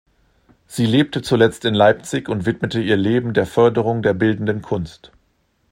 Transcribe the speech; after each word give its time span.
Sie 0.65 0.87
lebte 0.87 1.21
zuletzt 1.21 1.63
in 1.63 1.75
Leipzig 1.75 2.27
und 2.27 2.47
widmete 2.47 2.81
ihr 2.81 2.97
Leben 2.97 3.35
der 3.35 3.45
Förderung 3.45 4.01
der 4.01 4.15
bildenden 4.15 4.63
Kunst. 4.63 5.11